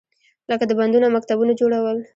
لکه 0.49 0.63
د 0.67 0.71
بندونو 0.79 1.05
او 1.07 1.15
مکتبونو 1.15 1.53
جوړول. 1.59 1.97